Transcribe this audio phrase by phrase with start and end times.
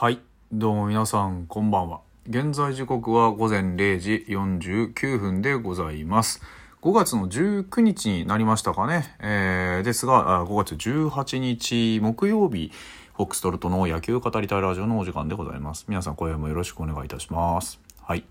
[0.00, 0.18] はい。
[0.50, 2.00] どうも皆さん、こんばんは。
[2.26, 6.40] 現在時刻は午前0時49分でございます。
[6.80, 9.14] 5月の19日になりましたかね。
[9.20, 12.72] えー、ですが、5月18日木曜日、
[13.14, 15.84] フォックストロットの野球語りたいラジオのお時間でございます。
[15.86, 17.78] 皆さん、今夜もよろしくお願いいたします。
[18.00, 18.24] はい。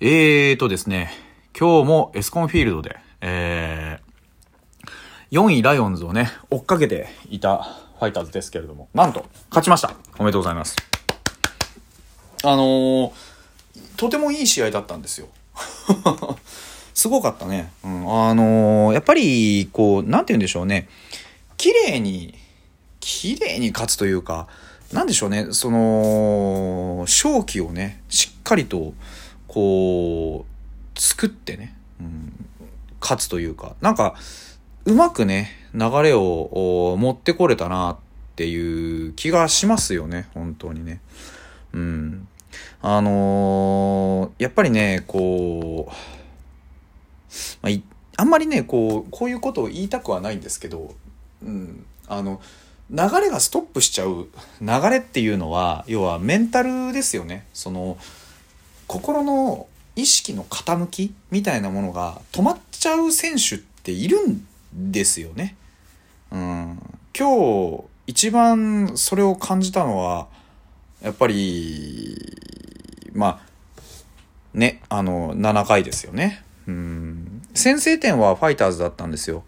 [0.00, 1.12] えーとですね、
[1.56, 9.92] 今日もエスコンフィールドで、えー、4位ライオンズをね、追っかけていたファイターズですけれども、なんと、勝ちました。
[10.18, 10.87] おめでとうございます。
[12.42, 13.12] あのー、
[13.96, 15.28] とてもいい試合だったんですよ。
[16.94, 17.72] すごかったね。
[17.84, 20.88] うん、あのー、やっぱり、こう、なんて言うんでしょうね。
[21.56, 22.34] 綺麗に、
[23.00, 24.48] 綺麗に勝つというか、
[24.92, 28.94] なんでしょうね、その、勝機をね、しっかりと、
[29.46, 30.46] こ
[30.96, 32.32] う、作ってね、うん、
[33.00, 34.14] 勝つというか、なんか、
[34.84, 37.96] うまくね、流れを持ってこれたなっ
[38.36, 41.00] ていう気がしますよね、本当にね。
[41.72, 42.28] うん。
[42.80, 45.92] あのー、やっぱりね、こう、
[47.62, 47.72] まあ、
[48.16, 50.94] あんまりね、こう、こういうことを言いたくはないんですけど、
[51.42, 52.40] うん、あの、
[52.90, 54.28] 流れがストップしちゃう
[54.60, 57.46] 流れっていうのは、要はメンタルですよね。
[57.52, 57.98] その、
[58.86, 65.56] 心の意識の傾きみたいなものが止まっちゃう選手っているんですよね。
[66.30, 66.78] うん、
[67.16, 70.28] 今日一番それを感じたのは
[71.02, 72.16] やっぱり
[73.12, 73.40] まあ
[74.54, 76.42] ねあの7回ですよね。
[76.66, 79.44] うん先制点はファイターズだったんですよ。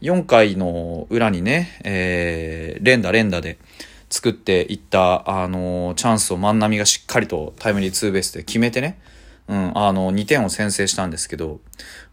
[0.00, 3.58] 4回の裏にね、えー、連打連打で
[4.10, 8.98] 作っていった、あのチャンスを万波がしっかりとタイムリーツーベースで決めてね、
[9.48, 11.60] うん、あの、2点を先制したんですけど、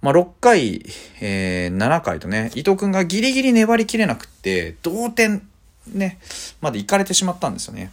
[0.02, 0.86] まあ、6回、
[1.20, 5.48] えー、7回とね、伊藤くんがギリギリ粘りきれなくって、同点、
[5.88, 6.20] ね、
[6.62, 7.92] まで行かれてしまったんですよね。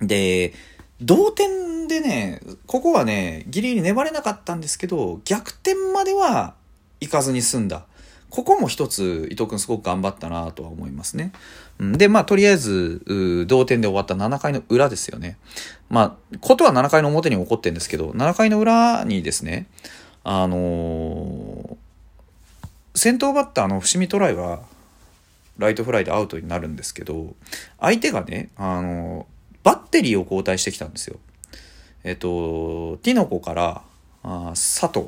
[0.00, 0.52] で、
[1.00, 6.54] 同点でね、ここはね、ギリギリ粘れなかったんですけど、逆転までは
[7.00, 7.84] 行かずに済んだ。
[8.30, 11.32] ここも一つ伊藤くんすごく頑張ったなとは思いますね。
[11.78, 15.38] で、まあ、とりあえず、同点で終わった7回の裏ですよね。
[15.88, 19.66] まあ、ことは7回の表に起こってるんですけど、7回の裏にですね、
[20.24, 21.76] あのー、
[22.96, 24.62] 先頭バッターの伏見トライは、
[25.58, 27.36] ライトフライでアウトになるんですけど、
[27.78, 29.33] 相手がね、あのー、
[29.64, 31.18] バッテリーを交代してきたんですよ。
[32.04, 33.82] えっと、ティノコから、
[34.22, 35.06] あ佐藤、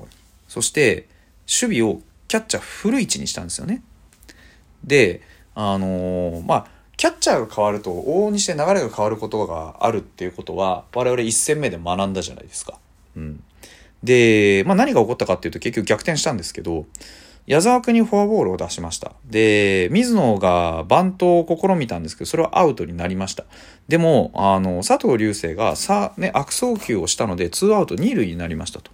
[0.49, 1.07] そして、
[1.47, 3.83] 守備をキャッチャーフル位置にしたんですよね。
[4.83, 5.21] で、
[5.55, 6.67] あのー、まあ、
[6.97, 12.79] キャッチャーが変わると往々にして流れが変わることがあるっていうことは我々1戦目で学んだじゃないですか。
[13.17, 13.43] うん。
[14.03, 16.87] で、まあ何が起こったかっていうと結局逆転したんですけど、
[17.47, 19.13] 矢沢君にフォアボールを出しました。
[19.25, 23.45] で、水野がバントを試みたんですけど、それはアウトになりました。
[23.87, 28.91] でも、あの、佐藤隆星がさ、ね、悪送球をしたので、ツーアウト2塁になりましたと。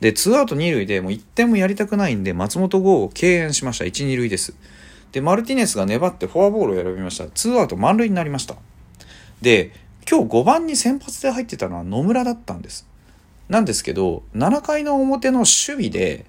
[0.00, 3.86] で、ツーアウト2塁でもう1点もやりたくないんで、松本剛を敬遠しました。
[3.86, 4.54] 1、2塁です。
[5.12, 7.26] で、マルティネスが粘ってフォアボールを選びました。
[7.30, 8.56] ツーアウト満塁になりました。
[9.40, 9.72] で、
[10.08, 12.86] 今日5番に先発で入ってたのは野村だったんです。
[13.48, 16.26] なんですけど、7回の表の守備で、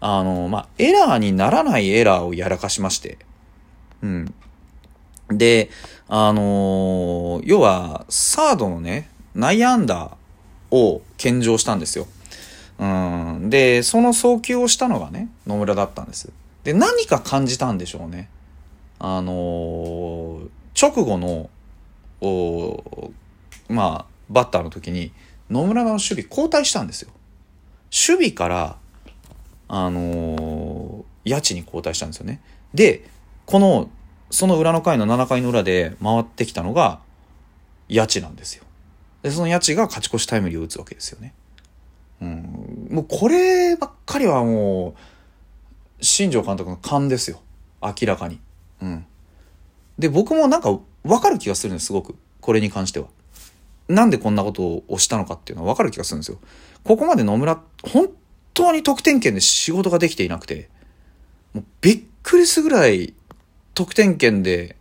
[0.00, 3.18] あの、まあ、エラーにならないエラーをやらかしまして。
[4.02, 4.34] うん。
[5.30, 5.70] で、
[6.08, 10.16] あのー、要は、サードのね、内野安打
[10.70, 12.06] を献上したんですよ。
[12.78, 13.50] うん。
[13.50, 16.30] で、その送球をしたのがね、野村だったんです。
[16.64, 18.30] で、何か感じたんでしょうね。
[18.98, 20.48] あのー、
[20.80, 21.50] 直後の、
[22.20, 23.10] お
[23.68, 25.12] まあ、バッターの時に、
[25.50, 27.10] 野村の守備交代したんですよ。
[27.90, 28.76] 守備から、
[29.68, 32.40] あのー、谷地に交代したんですよね。
[32.74, 33.08] で、
[33.46, 33.90] この、
[34.30, 37.00] その裏の回の7回の裏で回ってきたのが、
[37.88, 38.64] 谷地なんですよ。
[39.22, 41.34] で、その谷地が勝ち越しタイムリーを打つわけですよね。
[42.20, 44.94] うん、もうこればっかりはも
[46.00, 47.40] う、新庄監督の勘ですよ。
[47.82, 48.40] 明らかに。
[48.82, 49.06] うん。
[49.98, 52.16] で、僕もなんか分かる気がするんです、すごく。
[52.40, 53.06] これに関しては。
[53.88, 56.38] なんでこんなことをしたのかっていうのは分かる気がするんですよ。
[56.84, 58.10] ここまで野村、本
[58.58, 60.68] 当に得点圏で仕事ができていなくて、
[61.54, 63.14] もうびっくりするぐらい
[63.74, 64.74] 得点圏で、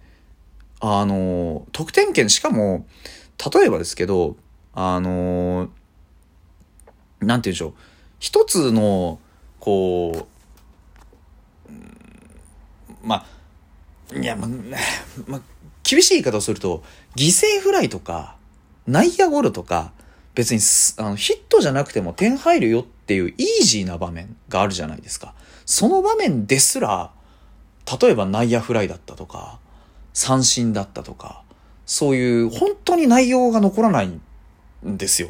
[0.80, 2.88] あの、得点圏、しかも、
[3.54, 4.36] 例えばですけど、
[4.74, 5.70] あの、
[7.20, 7.74] なんて言うんでしょう。
[8.20, 9.20] 一つの、
[9.60, 10.28] こ
[11.70, 11.72] う、
[13.04, 13.28] ま
[14.12, 14.48] あ、いや、ま、
[15.28, 15.42] ま、
[15.84, 16.84] 厳しい言い方をすると、
[17.16, 18.38] 犠牲フライとか、
[18.88, 19.92] 内野ゴロとか、
[20.38, 20.62] 別に
[21.04, 25.34] あのヒットじゃなくても点入るよっていうイージーな場面があるじゃないですか。
[25.66, 27.10] その場面ですら、
[28.00, 29.58] 例えば内野フライだったとか、
[30.14, 31.42] 三振だったとか、
[31.88, 34.22] そういう本当に内容が残らないん
[34.86, 35.30] ですよ。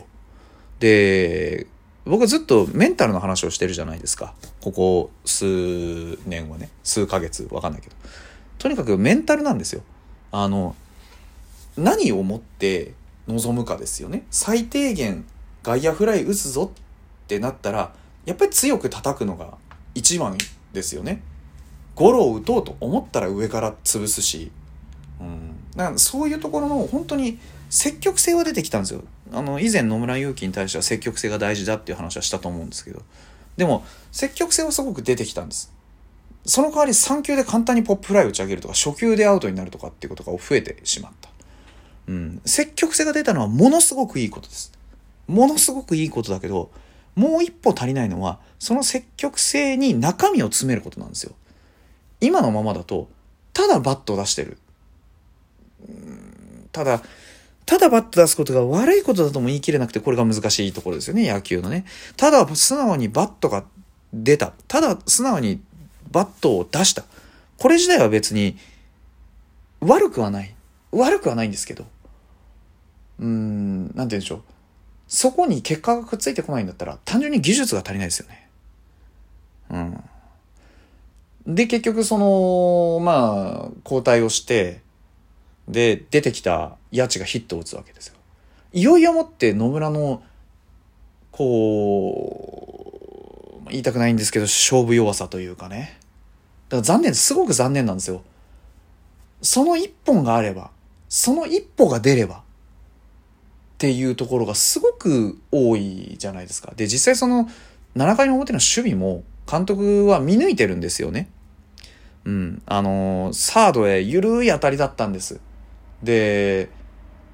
[0.81, 1.68] で、
[2.04, 4.33] 僕はずっとメンタルの話をしてるじゃないですか。
[4.59, 5.45] ここ数
[6.27, 6.69] 年はね。
[6.83, 7.48] 数ヶ月。
[7.50, 7.95] わかんないけど。
[8.59, 9.83] とにかくメンタルなんですよ。
[10.33, 10.75] あの、
[11.77, 12.94] 何をもって
[13.27, 14.25] 望むかですよね。
[14.31, 15.25] 最低限
[15.63, 17.94] 外野フライ打つぞってなったら、
[18.25, 19.57] やっぱり強く叩くのが
[19.95, 20.38] 一番
[20.74, 21.21] ですよね。
[21.95, 24.51] ゴロを打とうと思ったら上から潰すし、
[25.19, 27.39] うん、だからそういうところの本当に
[27.69, 29.01] 積極性は出てきたんですよ。
[29.33, 33.01] あの以前野村勇輝に対しては積極性が大事だっていう話はしたと思うんですけど
[33.57, 35.73] でも積極性はすごく出てきたんです
[36.45, 41.30] その代わり3球で簡単にポップフライを打ち上げるとか初球でアウトになるとかっていうことが増えてしまった、
[42.07, 44.71] うん、積極性が出たのはものすごくいいことです
[45.27, 46.71] ものすごくいいことだけど
[47.15, 51.33] もう一歩足りないのはその積極性に中身を詰めることなんですよ
[52.21, 53.09] 今のままだと
[53.54, 54.57] ただバットを出してる
[56.71, 57.01] ただ
[57.68, 61.83] ただバット出すことが悪いことだとも言い切れなくて、これが難しいところですよね、野球のね。
[62.15, 63.65] ただ素直にバットが
[64.13, 64.54] 出た。
[64.69, 65.59] ただ素直に
[66.09, 67.04] バットを出した。
[67.57, 68.57] これ自体は別に
[69.81, 70.56] 悪くはない。
[70.94, 71.86] 悪くはないんですけど。
[73.19, 74.43] うん、なんて言うんでしょう。
[75.07, 78.49] そこに結果がくっついてこないんだったら、単純に技術が足りないですよね。
[79.69, 80.03] うん。
[81.55, 84.81] で、結局その、まあ、交代をして、
[85.67, 88.15] で、出てきた八千がヒットを打つわけですよ。
[88.73, 90.21] いよいよもって野村の、
[91.31, 92.91] こ
[93.65, 95.97] う、言いたくないんですけど、勝負弱さというかね。
[96.69, 98.23] だから残念、すごく残念なんですよ。
[99.41, 100.71] その一本があれば、
[101.07, 102.43] その一歩が出れば、
[103.77, 106.74] っていうところがすごく多いじゃないですか。
[106.75, 107.47] で、実際その
[107.95, 111.29] 7回の表の守備も監督は見抜いてるんですよね。
[112.25, 112.62] うん。
[112.65, 115.39] あのー、サードへ緩い当たりだったんです。
[116.01, 116.69] で、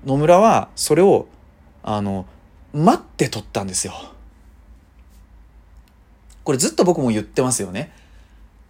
[0.06, 1.28] 野村はそれを、
[1.82, 2.26] あの、
[2.74, 3.94] 待って取ったんですよ。
[6.44, 7.94] これずっと僕も言ってますよね。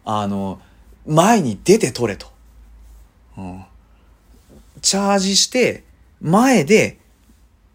[0.06, 0.62] あの、
[1.08, 2.28] 前に出て取れと。
[3.36, 3.66] うん。
[4.84, 5.84] チャージして、
[6.22, 7.00] 前で、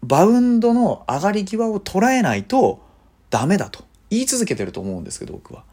[0.03, 2.81] バウンドの上がり際を捉えないと
[3.29, 5.63] ダメだと言い続けてると思うんですけど、僕は。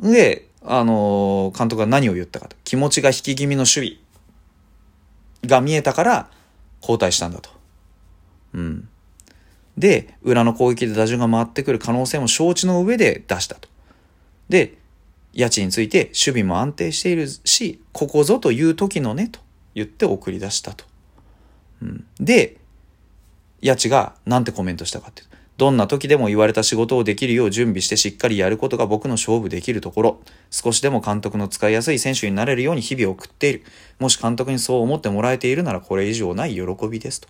[0.00, 2.56] で、あの監督が何を言ったかと。
[2.64, 4.10] 気持ちが引き気味の守備。
[5.46, 6.30] が見えたから
[6.80, 7.50] 交代したんだと。
[8.54, 8.88] うん。
[9.76, 13.68] で、裏の攻撃で打順が回ってくる可能性も承知の上で出したと。
[14.48, 14.78] で、
[15.32, 19.40] 家賃について守備も安定しているし、ここぞという時のね、と
[19.74, 20.84] 言って送り出したと。
[21.82, 22.58] うん、で、
[23.60, 30.20] 家賃がなんてコメントしたかっていう、どんな時でも言われた仕事をできるよう準備してしっかりやることが僕の勝負できるところ。
[30.50, 33.62] 少しでも監督の使いやすい選手になれるように日々送っている。
[33.98, 37.28] もし監督にそう思ってもらえているならこれ以上ない喜びですと。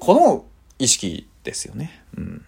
[0.00, 0.44] この
[0.80, 2.02] 意識ですよね。
[2.16, 2.44] うん。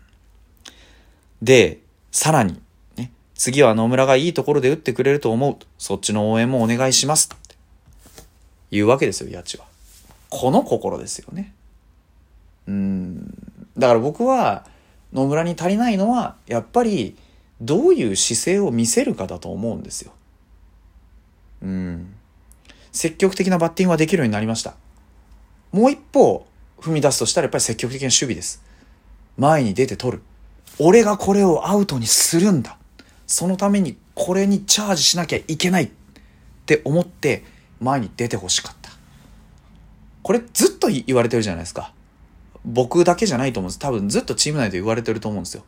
[1.41, 1.79] で、
[2.11, 2.61] さらに、
[2.96, 5.64] ね、次は野村がいいところで打ってくれると思う。
[5.79, 7.31] そっちの応援もお願いします。
[7.32, 7.55] って
[8.73, 9.67] いうわけですよ、八千は。
[10.31, 11.55] この心ですよね。
[12.66, 13.25] うん。
[13.76, 14.64] だから僕は
[15.12, 17.16] 野村に足りないのはやっぱり
[17.61, 20.12] どういう姿勢を見せるかだと思うんですよ。
[21.62, 22.14] うん。
[22.93, 24.75] 積極的なバッティングはできるようになりました。
[25.72, 26.46] もう一歩
[26.78, 28.62] 踏み出すとしたらやっぱり積極的な守備です。
[29.36, 30.22] 前に出て取る。
[30.79, 32.77] 俺がこれをアウトにするんだ。
[33.27, 35.91] そのためにこれにチャージしなきゃいけないっ
[36.67, 37.44] て思って
[37.81, 38.91] 前に出てほしかった。
[40.22, 41.94] これずっと言われてるじゃないですか。
[42.65, 43.79] 僕だけじゃないと思うんです。
[43.79, 45.65] 多分ずっとチーム内で言われてると思うんですよ。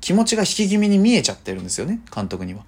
[0.00, 2.62] 気持ちが引き気味に見えちゃってるんですよね、監督には。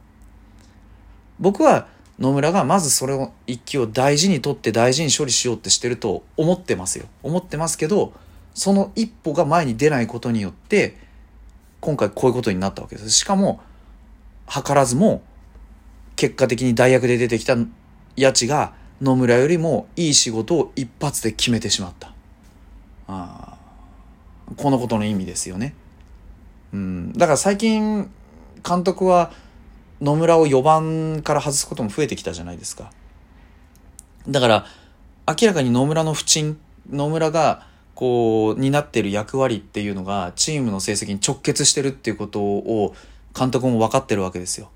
[1.38, 1.86] 僕は
[2.18, 7.06] 野村がまずそれを一球を大事にとって大事に処理しようってしてると思ってますよ。
[7.22, 8.12] 思ってますけど、
[8.54, 10.96] その一歩が前に出ないことによって、
[11.80, 13.10] 今回こういうことになったわけです。
[13.10, 13.60] しかも、
[14.48, 15.22] 図らずも、
[16.16, 17.56] 結果的に大学で出てきた
[18.18, 22.12] 八千が野村よりもいい仕事を一発で決めてしまった。
[23.06, 23.57] あ
[24.56, 25.74] このことの意味ですよね。
[26.72, 28.10] うん、だから最近
[28.68, 29.32] 監督は
[30.00, 32.92] 野村を4番から外すことも増えてきたじゃないですか。
[34.28, 34.66] だから
[35.26, 36.58] 明らかに野村の不沈
[36.90, 42.94] 野村がこう担ってる役割っていうのがチームの成績に直結してるっていうことを
[43.36, 44.70] 監督も分かってるわけですよ。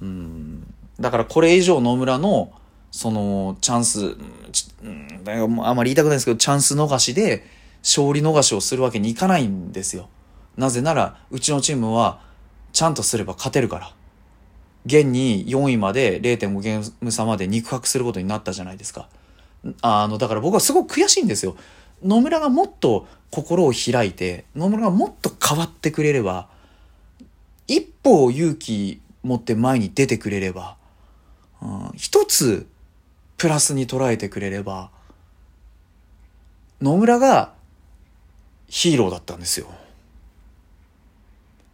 [0.00, 2.52] うん、だからこれ以上野村の
[2.90, 4.16] そのチャンス、
[4.84, 7.44] うん、あまり言いたくないですけどチャンス逃しで
[7.82, 10.08] 勝利逃しをするわけにいかないんですよ。
[10.56, 12.20] なぜなら、うちのチームは、
[12.72, 13.92] ちゃんとすれば勝てるから。
[14.86, 19.08] 現に4位まで0.5ゲーム差まで肉薄することになったじゃないですか。
[19.80, 21.56] あの、だから僕はすごく悔しいんですよ。
[22.02, 26.48] 野村がもっと心を開いて、野村がもっと変わってくれれば、
[27.68, 30.76] 一歩勇気持って前に出てくれれば、
[31.62, 32.66] うん、一つ
[33.36, 34.90] プラスに捉えてくれれば、
[36.80, 37.54] 野村が
[38.74, 39.66] ヒーローだったんですよ。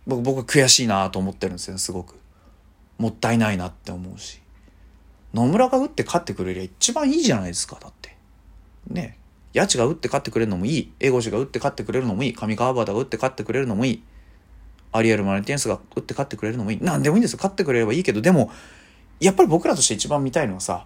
[0.05, 2.17] 僕、僕は悔しいなと思ってるんですよ、すごく。
[2.99, 4.41] もったいないなって思うし。
[5.33, 8.17] 野村が打って勝ってくれりゃ一番いいじゃないですか、だって。
[8.89, 9.17] ね。
[9.55, 10.93] 八千が打って勝ってくれるのもいい。
[10.99, 12.35] エゴシが打って勝ってくれるのもいい。
[12.35, 14.03] 上川端が打って勝ってくれるのもいい。
[14.91, 16.79] アリエル・マルティエンスが打って勝ってくれるのもいい。
[16.83, 17.37] 何でもいいんですよ。
[17.37, 18.51] 勝ってくれればいいけど、でも、
[19.21, 20.85] やっぱり僕らとして一番見たいのはさ、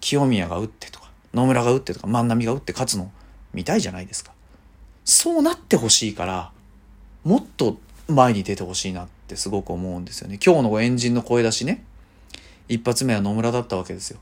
[0.00, 3.12] 清宮が打ってとか、野村が打ってとか、万波が打って勝つの
[3.52, 4.33] 見たいじゃないですか。
[5.04, 6.50] そうなってほしいから、
[7.24, 10.38] もっと前に出てほしいなってすごく思うんですよね。
[10.44, 11.84] 今日のエンジンの声出しね。
[12.68, 14.18] 一発目は野村だったわけですよ。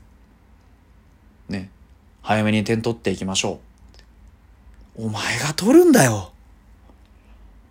[1.49, 1.69] ね。
[2.21, 3.59] 早めに点取っていきましょ
[4.97, 5.05] う。
[5.05, 6.31] お前が取るんだよ。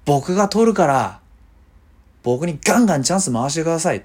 [0.05, 1.21] 僕が取るから、
[2.23, 4.03] 僕にガンガンチャンス回してください。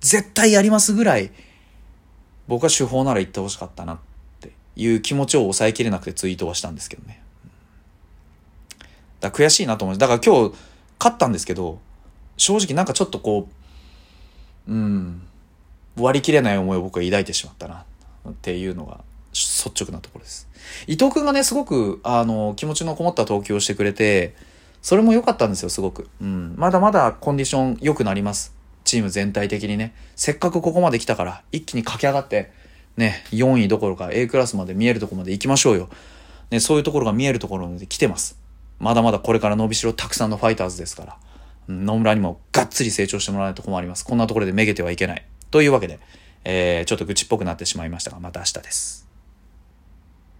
[0.00, 1.30] 絶対やりますぐらい、
[2.46, 3.98] 僕は手法なら言ってほしかったなっ
[4.40, 7.20] ていう気持ちを抑えきれなくてツイートはしたんですけどね。
[9.20, 9.98] だ悔しいなと思う。
[9.98, 10.54] だから今日
[10.98, 11.78] 勝ったんですけど、
[12.36, 13.48] 正直なんかちょっとこ
[14.68, 15.22] う、うん、
[15.96, 17.84] 割り切れない思いを僕は抱いてしまったな
[18.28, 19.00] っていうのが
[19.32, 20.48] 率直なところです。
[20.86, 24.34] 伊藤君がね、すごく、あの、気持ちのこもった投球をしてくれて、
[24.82, 26.08] それも良かったんですよ、すごく。
[26.20, 26.54] うん。
[26.56, 28.54] まだまだコンディション良くなります。
[28.84, 29.94] チーム全体的にね。
[30.16, 32.52] せっかくここまで来たから、一気に駆け上がって、
[32.96, 35.88] ね、4位どころか A クラスまで見えるところまで行きましょうよ。
[36.50, 38.38] ね、そういうところが見えるところまで来てます。
[38.78, 41.16] まだまだこれから伸びしろたくさんのファイターズですから。
[41.68, 44.04] 野村にもがっつり成長してもらわないと困ります。
[44.04, 45.24] こんなところでめげてはいけない。
[45.50, 45.98] というわけで、
[46.44, 49.07] えー、ちょっと愚痴っぽくなってしまいましたが、また明日です。